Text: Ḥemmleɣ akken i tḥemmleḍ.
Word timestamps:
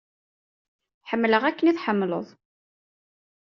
Ḥemmleɣ 1.09 1.43
akken 1.45 1.65
i 1.67 1.73
tḥemmleḍ. 1.73 2.27